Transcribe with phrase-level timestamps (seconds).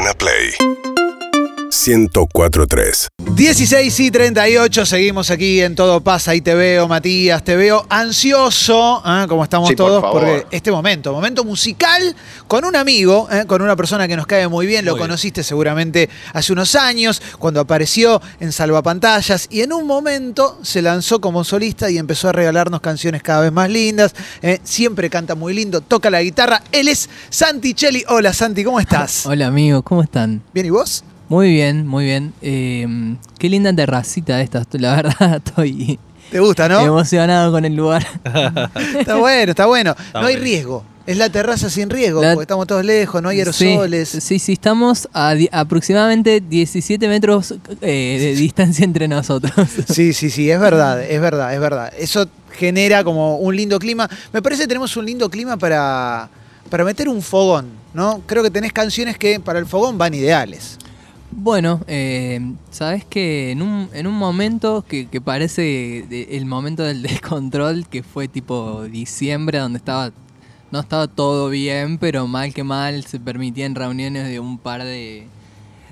[0.00, 0.99] Urbana Play
[1.86, 3.08] 1043.
[3.34, 9.02] 16 y 38, seguimos aquí en Todo Pasa y te veo, Matías, te veo ansioso,
[9.06, 9.26] ¿eh?
[9.28, 10.20] como estamos Sí, por todos, favor.
[10.22, 12.14] porque este momento, momento musical
[12.46, 13.44] con un amigo, ¿eh?
[13.46, 15.08] con una persona que nos cae muy bien, lo Muy bien.
[15.08, 21.20] conociste seguramente hace unos años, cuando apareció en Salvapantallas, y en un momento se lanzó
[21.20, 24.58] como solista y empezó a regalarnos canciones cada vez más lindas, ¿eh?
[24.64, 28.04] siempre canta muy lindo, toca la guitarra, él es Santi Cheli.
[28.08, 29.24] Hola Santi, ¿cómo estás?
[29.30, 30.42] Hola amigos, ¿cómo están?
[30.52, 31.04] ¿Bien y vos?
[31.30, 32.32] Muy bien, muy bien.
[32.42, 35.98] Eh, qué linda terracita esta, la verdad estoy
[36.30, 36.80] ¿Te gusta, no?
[36.80, 38.04] emocionado con el lugar.
[38.98, 39.94] Está bueno, está bueno.
[40.12, 40.84] no hay riesgo.
[41.06, 44.08] Es la terraza sin riesgo, La- porque estamos todos lejos, no hay aerosoles.
[44.08, 49.52] Sí, sí, estamos a aproximadamente 17 metros eh, de distancia entre nosotros.
[49.88, 51.92] Sí, sí, sí, es verdad, es verdad, es verdad.
[51.98, 54.10] Eso genera como un lindo clima.
[54.32, 56.28] Me parece que tenemos un lindo clima para,
[56.68, 58.20] para meter un fogón, ¿no?
[58.26, 60.76] Creo que tenés canciones que para el fogón van ideales.
[61.32, 65.62] Bueno, eh, sabes que en un, en un momento que, que parece
[66.08, 70.12] de- el momento del descontrol, que fue tipo diciembre, donde estaba
[70.72, 75.26] no estaba todo bien, pero mal que mal se permitían reuniones de un par de,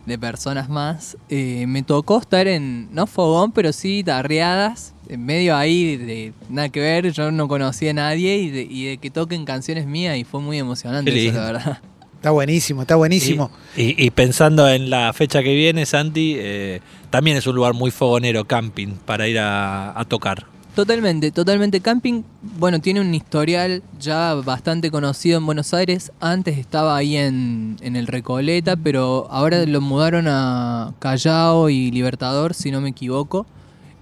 [0.06, 1.16] de personas más.
[1.28, 6.68] eh, me tocó estar en, no fogón, pero sí tarreadas, en medio ahí de nada
[6.68, 10.16] que ver, yo no conocía a nadie y de, y de que toquen canciones mías
[10.16, 11.78] y fue muy emocionante eso, la verdad.
[12.18, 13.50] Está buenísimo, está buenísimo.
[13.76, 16.80] Y, y- y pensando en la fecha que viene, Santi, eh,
[17.10, 20.46] también es un lugar muy fogonero, camping, para ir a, a tocar.
[20.74, 21.80] Totalmente, totalmente.
[21.80, 26.12] Camping, bueno, tiene un historial ya bastante conocido en Buenos Aires.
[26.20, 32.54] Antes estaba ahí en, en el Recoleta, pero ahora lo mudaron a Callao y Libertador,
[32.54, 33.44] si no me equivoco.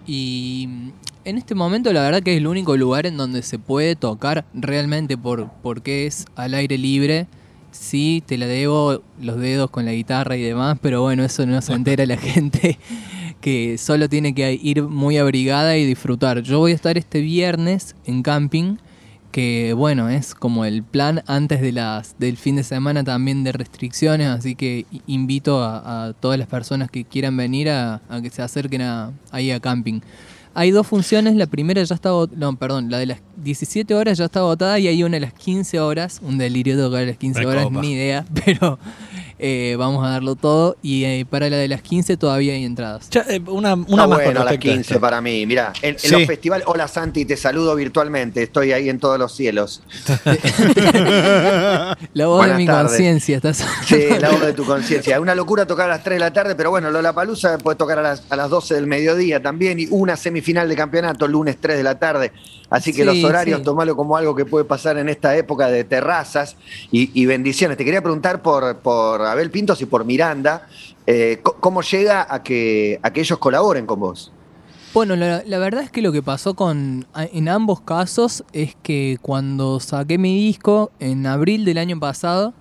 [0.07, 0.69] Y
[1.25, 4.45] en este momento la verdad que es el único lugar en donde se puede tocar
[4.55, 7.27] realmente por, porque es al aire libre.
[7.79, 11.61] Sí, te la debo los dedos con la guitarra y demás, pero bueno, eso no
[11.61, 12.79] se entera la gente
[13.41, 16.41] que solo tiene que ir muy abrigada y disfrutar.
[16.43, 18.77] Yo voy a estar este viernes en camping,
[19.31, 23.53] que bueno, es como el plan antes de las, del fin de semana también de
[23.53, 28.83] restricciones, así que invito a, todas las personas que quieran venir a, que se acerquen
[29.31, 30.01] ahí a camping.
[30.59, 34.25] Hay dos funciones, la primera ya está, no, perdón, la de las 17 horas ya
[34.25, 37.41] está agotada y hay una de las 15 horas, un delirio tocar a las 15
[37.41, 37.81] Me horas, copa.
[37.83, 38.79] ni idea, pero
[39.39, 43.09] eh, vamos a darlo todo y eh, para la de las 15 todavía hay entradas.
[43.11, 45.01] Ya, eh, una una Está más bueno a las respecto a 15 esto.
[45.01, 45.45] para mí.
[45.47, 46.09] Mira, en, en Sí.
[46.11, 46.67] los festivales.
[46.69, 48.43] Hola Santi, te saludo virtualmente.
[48.43, 49.83] Estoy ahí en todos los cielos.
[52.15, 55.15] La voz Buenas de mi conciencia, estás Sí, la voz de tu conciencia.
[55.17, 57.77] Es una locura tocar a las 3 de la tarde, pero bueno, Lola Palusa puede
[57.77, 59.79] tocar a las, a las 12 del mediodía también.
[59.79, 62.33] Y una semifinal de campeonato, lunes 3 de la tarde.
[62.69, 63.65] Así que Sí, los horarios, sí.
[63.65, 66.57] tomalo como algo que puede pasar en esta época de terrazas
[66.91, 67.77] y, y bendiciones.
[67.77, 70.67] Te quería preguntar por, por Abel Pintos y por Miranda.
[71.07, 74.33] eh, ¿Cómo llega a que, a que ellos colaboren con vos?
[74.93, 79.19] Bueno, la, la verdad es que lo que pasó con en ambos casos es que
[79.21, 82.55] cuando saqué mi disco en abril del año pasado,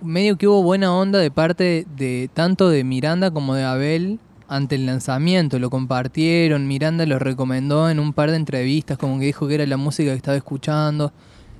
[0.00, 4.74] medio que hubo buena onda de parte de tanto de Miranda como de Abel ante
[4.74, 5.58] el lanzamiento.
[5.58, 9.66] Lo compartieron, Miranda lo recomendó en un par de entrevistas, como que dijo que era
[9.66, 11.12] la música que estaba escuchando.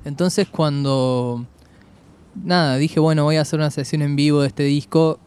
[0.05, 1.47] Entonces cuando
[2.35, 5.19] nada, dije, bueno, voy a hacer una sesión en vivo de este disco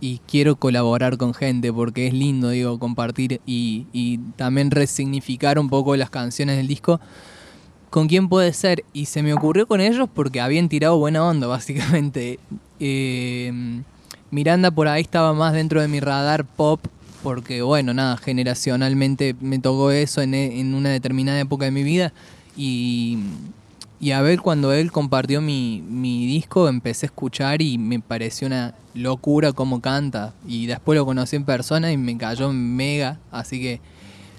[0.00, 5.70] y quiero colaborar con gente porque es lindo, digo, compartir y, y también resignificar un
[5.70, 7.00] poco las canciones del disco.
[7.90, 8.84] ¿Con quién puede ser?
[8.92, 12.38] Y se me ocurrió con ellos porque habían tirado buena onda, básicamente.
[12.78, 13.80] Eh,
[14.30, 16.80] Miranda por ahí estaba más dentro de mi radar pop,
[17.26, 22.12] porque bueno, nada, generacionalmente me tocó eso en, una determinada época de mi vida.
[22.56, 23.18] Y,
[23.98, 28.46] y a ver, cuando él compartió mi, mi disco, empecé a escuchar y me pareció
[28.46, 30.34] una locura cómo canta.
[30.46, 33.18] Y después lo conocí en persona y me cayó mega.
[33.32, 33.80] Así que,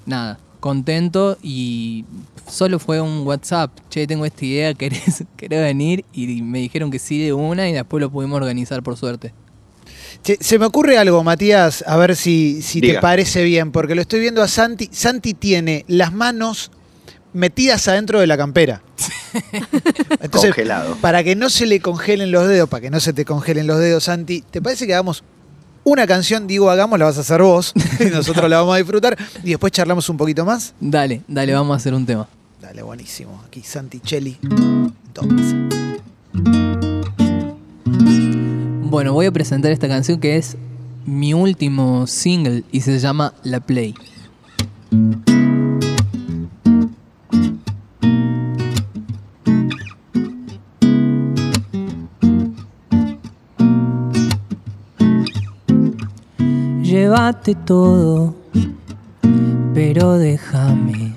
[0.06, 2.06] nada, contento y
[2.50, 3.70] solo fue un WhatsApp.
[3.90, 6.06] Che, tengo esta idea, ¿querés, querés venir?
[6.14, 9.34] Y me dijeron que sí de una y después lo pudimos organizar por suerte.
[10.24, 14.02] Che, se me ocurre algo, Matías, a ver si, si te parece bien, porque lo
[14.02, 14.90] estoy viendo a Santi.
[14.92, 16.72] Santi tiene las manos
[17.34, 18.82] metidas adentro de la campera.
[20.20, 20.98] Entonces, Congelado.
[21.02, 23.80] para que no se le congelen los dedos, para que no se te congelen los
[23.80, 25.24] dedos, Santi, ¿te parece que hagamos
[25.84, 26.48] una canción?
[26.48, 29.72] Digo, hagamos, la vas a hacer vos, y nosotros la vamos a disfrutar, y después
[29.72, 30.74] charlamos un poquito más.
[30.80, 32.28] Dale, dale, vamos a hacer un tema.
[32.62, 33.44] Dale, buenísimo.
[33.46, 34.40] Aquí Santi Cheli.
[38.98, 40.58] Bueno, voy a presentar esta canción que es
[41.06, 43.94] mi último single y se llama La Play.
[56.82, 58.36] Llévate todo,
[59.76, 61.14] pero déjame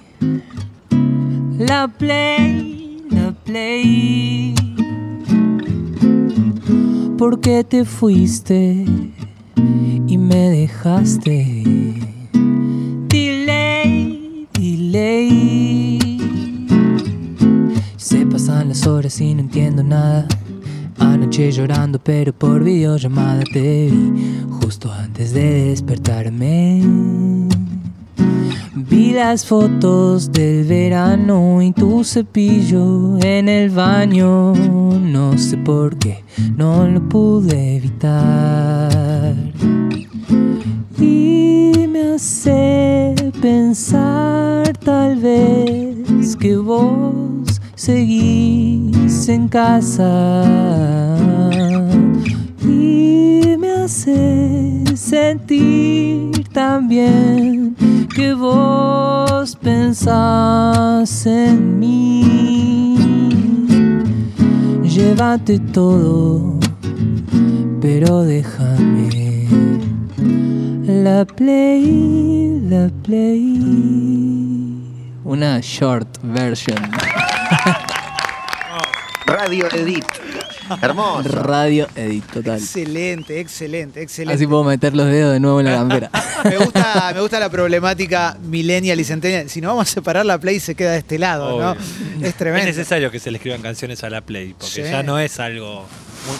[1.58, 4.59] la play, la play.
[7.20, 8.82] Porque te fuiste
[10.06, 11.62] y me dejaste.
[13.08, 15.98] Delay, delay.
[17.98, 20.26] Se pasan las horas y no entiendo nada.
[20.98, 27.29] Anoche llorando, pero por videollamada te vi justo antes de despertarme.
[29.02, 34.52] Vi las fotos del verano y tu cepillo en el baño.
[34.52, 36.22] No sé por qué,
[36.54, 39.34] no lo pude evitar.
[40.98, 50.44] Y me hace pensar tal vez que vos seguís en casa.
[52.62, 57.59] Y me hace sentir también
[58.14, 62.96] que vos pensás en mí.
[64.82, 66.58] Llévate todo,
[67.80, 69.46] pero déjame
[70.86, 73.50] la play, la play.
[75.24, 76.76] Una short version.
[79.26, 80.29] Radio Edit.
[80.82, 81.28] Hermoso.
[81.28, 82.58] Radio edit total.
[82.58, 84.34] Excelente, excelente, excelente.
[84.34, 86.10] Así puedo meter los dedos de nuevo en la campera.
[86.44, 89.50] Me gusta, me gusta la problemática millennial y centennial.
[89.50, 91.72] Si no vamos a separar la play se queda de este lado, ¿no?
[91.72, 91.80] Obvio.
[92.22, 92.66] Es Es tremendo.
[92.66, 94.82] necesario que se le escriban canciones a la Play, porque Sí.
[94.82, 95.84] ya no es algo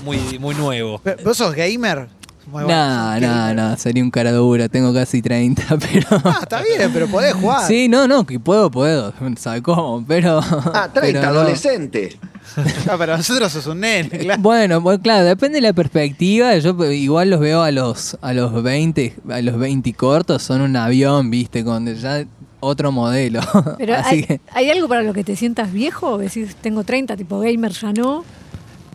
[0.04, 1.00] muy, muy, muy nuevo.
[1.04, 2.08] Pero, ¿Vos sos gamer?
[2.46, 4.70] Muy No, no, no, sería un cara dura.
[4.70, 5.62] Tengo casi 30,
[5.92, 6.06] pero.
[6.24, 7.66] Ah, está bien, pero podés jugar.
[7.68, 9.12] Sí, no, no, que puedo, puedo.
[9.36, 10.02] ¿Sabe cómo?
[10.08, 10.40] Pero.
[10.42, 11.40] Ah, 30, pero no.
[11.40, 12.18] adolescente.
[12.90, 14.40] Ah, para nosotros sos un nene, claro.
[14.42, 16.56] Bueno, pues claro, depende de la perspectiva.
[16.58, 20.60] Yo pues, igual los veo a los a los 20, a los 20 cortos, son
[20.60, 21.64] un avión, ¿viste?
[21.64, 22.24] Con ya
[22.60, 23.40] otro modelo.
[23.78, 26.18] Pero Así hay, que ¿hay algo para lo que te sientas viejo?
[26.18, 28.24] Decís, tengo 30, tipo gamer ya no.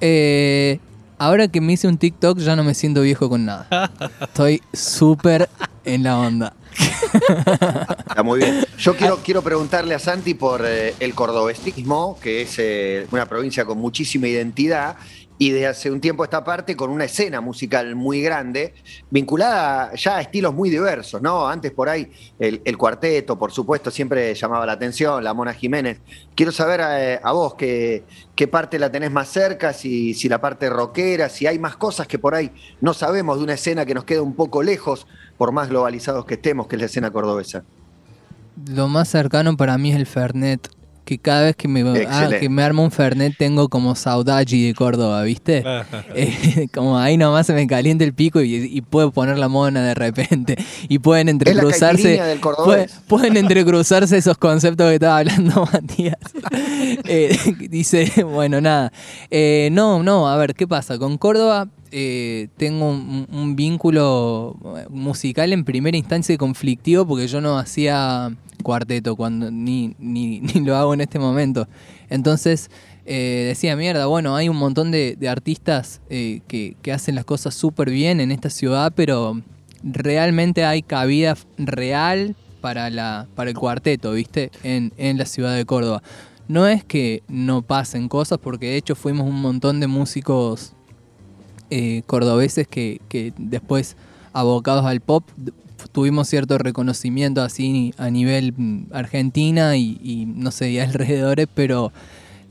[0.01, 0.79] eh,
[1.17, 3.91] ahora que me hice un TikTok ya no me siento viejo con nada.
[4.21, 5.49] Estoy súper
[5.85, 6.53] en la onda.
[8.07, 8.65] Está muy bien.
[8.77, 13.65] Yo quiero, quiero preguntarle a Santi por eh, el cordobesismo, que es eh, una provincia
[13.65, 14.97] con muchísima identidad
[15.37, 18.73] y de hace un tiempo a esta parte con una escena musical muy grande,
[19.09, 21.47] vinculada ya a estilos muy diversos, ¿no?
[21.47, 25.99] Antes por ahí el, cuarteto, por supuesto, siempre llamaba la atención, la Mona Jiménez.
[26.35, 28.03] Quiero saber eh, a vos qué,
[28.35, 32.07] qué parte la tenés más cerca, si, si la parte rockera, si hay más cosas
[32.07, 35.05] que por ahí no sabemos de una escena que nos queda un poco lejos,
[35.37, 37.63] por más globalizados que estemos, que es la escena cordobesa.
[38.69, 40.69] Lo más cercano para mí es el Fernet.
[41.03, 44.73] Que cada vez que me, ah, que me armo un Fernet tengo como saudade de
[44.73, 45.63] Córdoba, ¿viste?
[46.15, 49.83] Eh, como ahí nomás se me calienta el pico y, y puedo poner la mona
[49.85, 50.57] de repente.
[50.89, 52.19] Y pueden entrecruzarse.
[52.19, 52.91] del cordobés.
[52.91, 56.15] puede- pueden entrecruzarse esos conceptos que estaba hablando Matías.
[57.05, 57.37] Eh,
[57.69, 58.91] dice, bueno, nada.
[59.29, 60.97] Eh, no, no, a ver, ¿qué pasa?
[60.97, 61.67] Con Córdoba
[61.97, 64.57] eh, tengo un, vínculo
[64.89, 70.93] musical en primera instancia conflictivo porque yo no hacía cuarteto cuando ni, ni, lo hago
[70.93, 71.69] en este momento.
[72.09, 72.69] Entonces
[73.05, 77.55] eh, decía, mierda, bueno, hay un montón de, artistas eh, que, que hacen las cosas
[77.55, 79.41] súper bien en esta ciudad, pero
[79.81, 84.51] realmente hay cabida real para, la, para el cuarteto, ¿viste?
[84.63, 86.03] En, en la ciudad de Córdoba.
[86.49, 90.74] No es que no pasen cosas, porque de hecho fuimos un montón de músicos
[91.69, 93.95] eh, cordobeses que, que después,
[94.33, 95.23] abocados al pop,
[95.91, 101.91] tuvimos cierto reconocimiento así a nivel mm, Argentina y, y, no sé, y alrededores, pero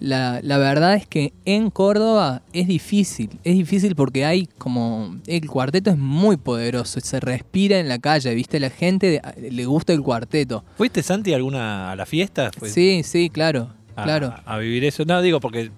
[0.00, 5.48] la, la verdad es que en Córdoba es difícil, es difícil porque hay como, el
[5.48, 8.60] cuarteto es muy poderoso, se respira en la calle, ¿viste?
[8.60, 10.64] La gente le gusta el cuarteto.
[10.76, 12.50] ¿Fuiste, Santi, alguna a la fiesta?
[12.66, 14.34] Sí, sí, claro, a, claro.
[14.44, 15.04] a vivir eso.
[15.04, 15.70] No, digo porque,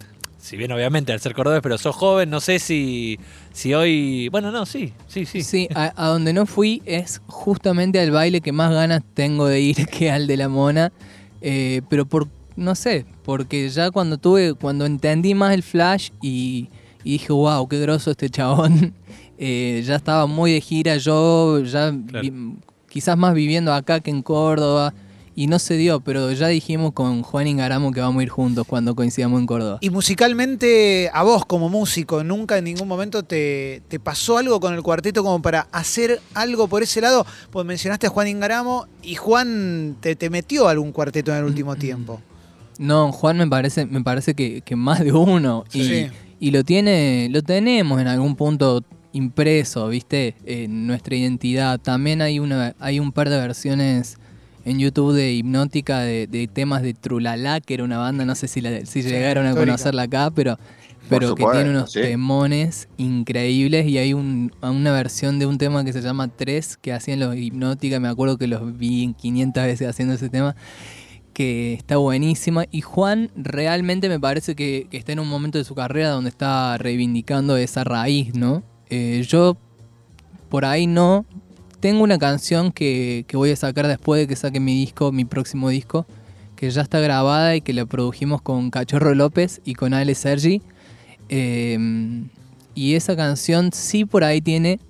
[0.46, 3.18] si bien obviamente al ser cordobés, pero sos joven, no sé si,
[3.52, 4.28] si hoy...
[4.28, 5.42] Bueno, no, sí, sí, sí.
[5.42, 9.60] Sí, a, a donde no fui es justamente al baile que más ganas tengo de
[9.60, 10.92] ir que al de la mona.
[11.40, 16.68] eh, pero por, no sé, porque ya cuando tuve, cuando entendí más el flash y,
[17.02, 18.94] y dije, wow, qué groso este chabón,
[19.38, 22.22] eh, ya estaba muy de gira, yo ya Claro.
[22.22, 22.56] vi-
[22.88, 24.94] quizás más viviendo acá que en Córdoba.
[25.38, 28.66] Y no se dio, pero ya dijimos con Juan Ingaramo que vamos a ir juntos
[28.66, 29.76] cuando coincidamos en Córdoba.
[29.82, 34.72] Y musicalmente, a vos como músico, ¿nunca en ningún momento te, te pasó algo con
[34.74, 37.26] el cuarteto como para hacer algo por ese lado?
[37.50, 41.76] Pues mencionaste a Juan Ingaramo y Juan te, te metió algún cuarteto en el último
[41.76, 42.20] tiempo.
[42.78, 45.64] No, Juan me parece, me parece que, que más de uno.
[45.72, 46.06] Y, Sí.
[46.40, 50.34] y lo tiene, lo tenemos en algún punto impreso, ¿viste?
[50.44, 51.78] En nuestra identidad.
[51.80, 54.18] También hay, una, hay un par de versiones
[54.66, 58.48] en YouTube de Hipnótica de, de temas de Trulala, que era una banda, no sé
[58.48, 60.58] si, la- si llegaron a conocerla acá, pero,
[61.08, 62.00] pero que tiene unos sí.
[62.02, 66.92] temones increíbles y hay un, una versión de un tema que se llama Tres que
[66.92, 70.56] hacían los Hipnótica, me acuerdo que los vi en 500 veces haciendo ese tema
[71.32, 72.64] que está buenísima.
[72.70, 76.30] Y Juan realmente me parece que, que está en un momento de su carrera donde
[76.30, 78.62] está reivindicando esa raíz, ¿no?
[78.88, 79.56] Eh, yo
[80.48, 81.24] por ahí no.
[81.86, 85.24] Tengo una canción que, que voy a sacar después de que saque mi disco, mi
[85.24, 86.04] próximo disco,
[86.56, 90.62] que ya está grabada y que la produjimos con Cachorro López y con Ale Sergi.
[91.28, 91.78] Eh,
[92.74, 94.80] y esa canción sí por ahí tiene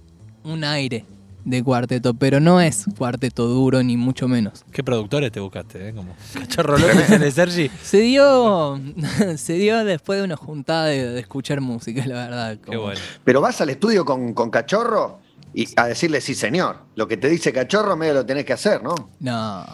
[0.43, 1.05] un aire
[1.45, 4.65] de cuarteto, pero no es cuarteto duro ni mucho menos.
[4.73, 5.91] ¿Qué productores te buscaste?
[5.91, 5.93] Eh?
[5.93, 7.71] Como Cachorro López en el Sergi.
[7.83, 8.81] Se dio,
[9.37, 12.57] se dio después de una juntada de, de escuchar música, la verdad.
[12.57, 12.99] Qué bueno.
[13.23, 16.79] Pero vas al estudio con, con Cachorro y a decirle sí, señor.
[16.95, 18.95] Lo que te dice Cachorro medio lo tenés que hacer, ¿no?
[19.21, 19.65] No.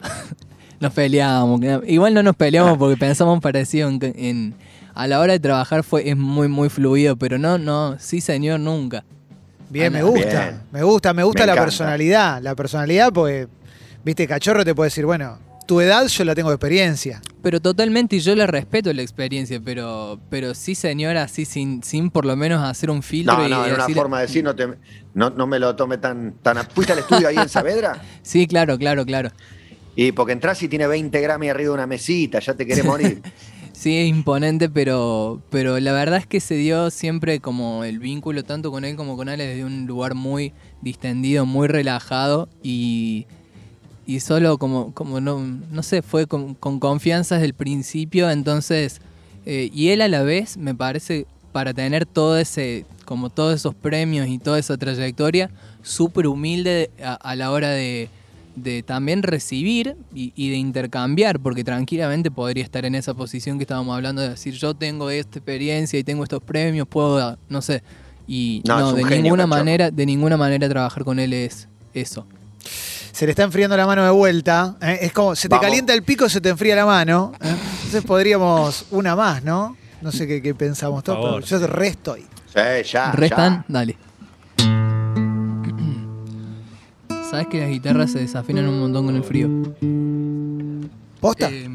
[0.80, 1.60] nos peleamos.
[1.86, 4.54] Igual no nos peleamos porque pensamos parecido en, en-
[4.94, 8.58] a la hora de trabajar fue es muy muy fluido, pero no, no, sí señor,
[8.58, 9.04] nunca.
[9.70, 10.08] Bien, me Ana.
[10.08, 10.60] gusta, Bien.
[10.72, 11.66] me gusta, me gusta Me la encanta.
[11.66, 12.42] personalidad.
[12.42, 13.46] La personalidad, porque,
[14.04, 17.20] viste, cachorro te puede decir, bueno, tu edad yo la tengo de experiencia.
[17.42, 22.10] Pero totalmente, y yo le respeto la experiencia, pero, pero sí señora, así sin, sin
[22.10, 24.56] por lo menos hacer un filtro No, y no, era una forma de decir, no,
[24.56, 24.66] te,
[25.14, 26.56] no, no me lo tome tan, tan...
[26.70, 28.02] ¿Fuiste al estudio ahí en Saavedra?
[28.22, 29.30] Sí, claro, claro, claro.
[29.94, 33.22] Y porque entras y tiene 20 Grammy arriba de una mesita, ya te querés morir.
[33.72, 38.42] Sí, es imponente, pero, pero la verdad es que se dio siempre como el vínculo
[38.42, 40.52] tanto con él como con Ale desde un lugar muy
[40.82, 43.28] distendido, muy relajado y,
[44.08, 49.02] y solo como, como no, no sé, fue con, con confianza desde el principio, entonces,
[49.44, 53.74] eh, y él a la vez me parece para tener todo ese, como todos esos
[53.74, 55.50] premios y toda esa trayectoria,
[55.82, 58.08] súper humilde a, a la hora de,
[58.56, 63.64] de también recibir y, y de intercambiar, porque tranquilamente podría estar en esa posición que
[63.64, 67.82] estábamos hablando de decir yo tengo esta experiencia y tengo estos premios, puedo, no sé,
[68.26, 72.26] y No, de genio, ninguna manera, de ninguna manera trabajar con él es eso.
[73.18, 74.76] Se le está enfriando la mano de vuelta.
[74.80, 74.98] ¿eh?
[75.02, 75.66] Es como, se te Vamos.
[75.66, 77.32] calienta el pico, se te enfría la mano.
[77.42, 77.52] ¿eh?
[77.78, 79.76] Entonces podríamos una más, ¿no?
[80.00, 81.42] No sé qué, qué pensamos todos, favor.
[81.42, 82.20] pero yo re estoy.
[82.20, 82.60] Sí,
[82.92, 83.64] ya, Restan, ya.
[83.66, 83.96] dale.
[87.28, 89.48] ¿Sabes que las guitarras se desafinan un montón con el frío?
[91.20, 91.48] ¿Posta?
[91.50, 91.68] Eh,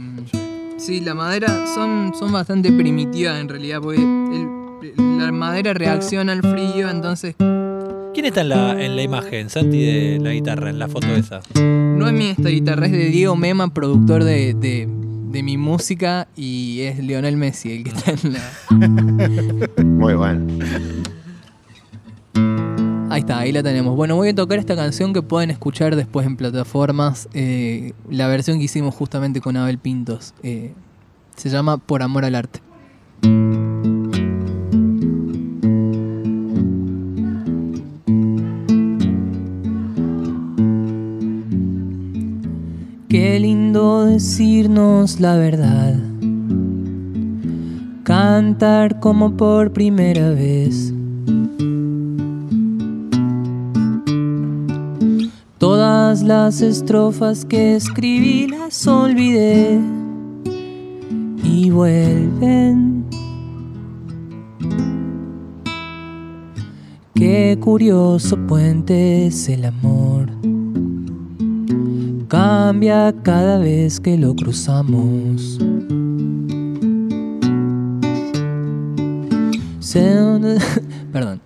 [0.78, 4.64] sí, la madera son, son bastante primitivas en realidad, porque el-
[5.20, 7.36] la madera reacciona al frío, entonces
[8.24, 11.42] ¿Quién está en la, en la imagen, Santi, de la guitarra, en la foto esa?
[11.56, 16.30] no es mía esta guitarra, es de Diego Mema, productor de, de- de mi música,
[16.38, 19.74] y es Lionel Messi el que está en la...
[19.84, 20.46] Muy bueno.
[23.10, 23.94] Ahí está, ahí la tenemos.
[23.98, 27.28] Bueno, voy a tocar esta canción que pueden escuchar después en plataformas.
[27.34, 30.34] eh, la versión que hicimos justamente con Abel Pintos.
[30.44, 30.72] eh,
[31.36, 32.62] se llama Por Amor al Arte.
[44.14, 45.96] Decirnos la verdad.
[48.04, 50.94] Cantar como por primera vez.
[55.58, 59.80] Todas las estrofas que escribí las olvidé
[61.44, 63.06] y vuelven.
[67.16, 70.03] Qué curioso puente es el amor.
[72.34, 75.60] Cambia cada vez que lo cruzamos.
[81.14, 81.40] Perdón.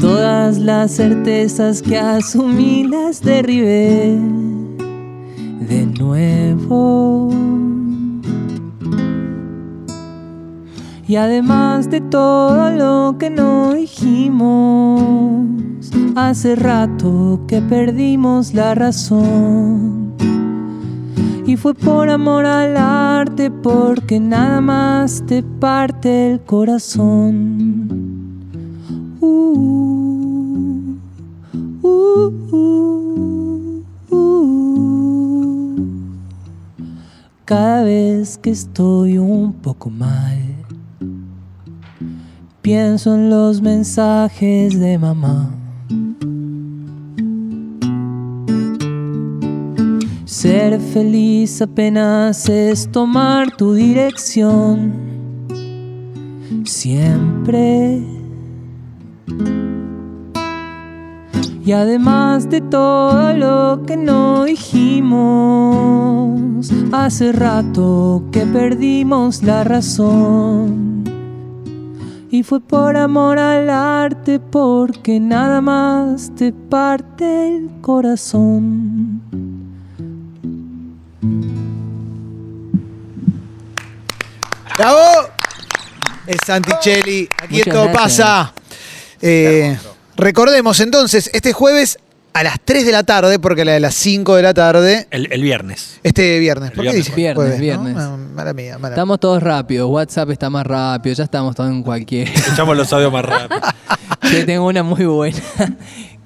[0.00, 4.18] Todas las certezas que asumí las derribé
[5.68, 7.30] de nuevo.
[11.06, 15.44] Y además de todo lo que no dijimos,
[16.16, 20.07] hace rato que perdimos la razón.
[21.48, 27.88] Y fue por amor al arte, porque nada más te parte el corazón.
[29.18, 30.98] Uh,
[31.80, 32.32] uh,
[34.10, 35.06] uh.
[37.46, 40.38] Cada vez que estoy un poco mal,
[42.60, 45.54] pienso en los mensajes de mamá.
[50.40, 54.92] Ser feliz apenas es tomar tu dirección.
[56.64, 58.00] Siempre
[61.64, 65.90] Y además de todo lo que no dijimos,
[66.92, 71.02] hace rato que perdimos la razón.
[72.30, 79.27] Y fue por amor al arte, porque nada más te parte el corazón.
[84.78, 85.28] ¡Bravo!
[86.26, 87.28] Es Santicelli.
[87.42, 88.02] Aquí Muchas todo gracias.
[88.02, 88.52] pasa.
[89.20, 89.76] Eh,
[90.16, 91.98] recordemos entonces, este jueves
[92.34, 95.32] a las 3 de la tarde, porque la de las 5 de la tarde, El,
[95.32, 95.98] el viernes.
[96.04, 96.70] este viernes.
[96.70, 97.04] ¿Por qué viernes.
[97.06, 97.60] dice Viernes, jueves, no?
[97.62, 97.96] viernes.
[97.98, 98.88] Ah, Mala mía, mala mía.
[98.90, 102.28] Estamos todos rápidos, WhatsApp está más rápido, ya estamos todos en cualquier.
[102.28, 103.60] Escuchamos los audios más rápido.
[104.32, 105.38] Yo tengo una muy buena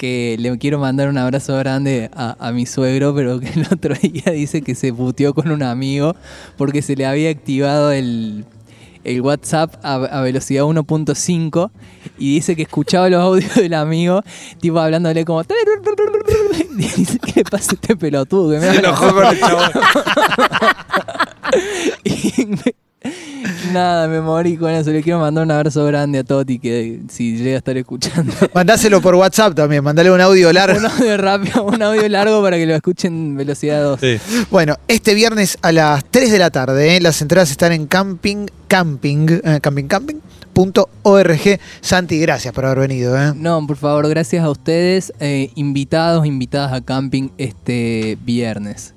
[0.02, 3.94] que le quiero mandar un abrazo grande a, a mi suegro, pero que el otro
[4.02, 6.16] día dice que se puteó con un amigo
[6.56, 8.44] porque se le había activado el,
[9.04, 11.70] el WhatsApp a, a velocidad 1.5
[12.18, 14.22] y dice que escuchaba los audios del amigo,
[14.60, 15.44] tipo hablándole como...
[16.76, 18.50] Dice, ¿qué le pasa a este pelotudo?
[18.50, 19.70] Que me Se enojó con el chabón.
[22.02, 22.74] y me-
[23.72, 24.90] Nada, me morí con eso.
[24.90, 28.32] Le quiero mandar un abrazo grande a Toti, que si llega a estar escuchando.
[28.54, 30.78] Mandáselo por WhatsApp también, mandale un audio largo.
[30.78, 34.00] un audio rápido, un audio largo para que lo escuchen en velocidad 2.
[34.00, 34.18] Sí.
[34.50, 37.00] Bueno, este viernes a las 3 de la tarde, ¿eh?
[37.00, 41.60] las entradas están en camping, camping, eh, camping, camping.org.
[41.80, 43.20] Santi, gracias por haber venido.
[43.20, 43.32] ¿eh?
[43.36, 48.94] No, por favor, gracias a ustedes, eh, invitados, invitadas a camping este viernes.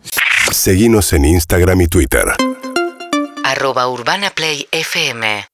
[0.51, 2.25] Seguinos en Instagram y Twitter.
[3.45, 5.45] Arroba Urbana Play FM